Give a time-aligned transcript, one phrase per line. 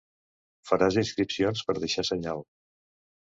[0.69, 2.43] Faràs inscripcions per deixar senyal.